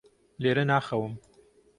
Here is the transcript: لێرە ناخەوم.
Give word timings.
لێرە 0.41 0.63
ناخەوم. 0.71 1.13